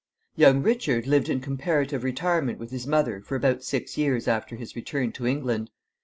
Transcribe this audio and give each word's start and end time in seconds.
Young 0.35 0.63
Richard 0.63 1.05
lived 1.05 1.29
in 1.29 1.39
comparative 1.41 2.03
retirement 2.03 2.57
with 2.57 2.71
his 2.71 2.87
mother 2.87 3.21
for 3.21 3.35
about 3.35 3.63
six 3.63 3.99
years 3.99 4.27
after 4.27 4.55
his 4.55 4.75
return 4.75 5.11
to 5.11 5.27
England. 5.27 5.69